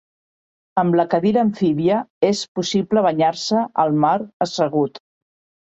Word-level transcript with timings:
Amb 0.81 0.95
la 0.99 1.05
cadira 1.11 1.43
amfíbia 1.47 1.99
és 2.31 2.41
possible 2.61 3.05
banyar-se 3.09 3.63
al 3.87 3.95
mar 4.07 4.17
assegut. 4.49 5.03